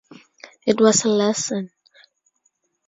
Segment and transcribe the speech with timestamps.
[0.65, 1.69] It was a lesson.